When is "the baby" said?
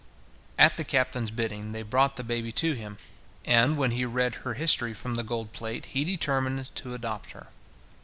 2.15-2.51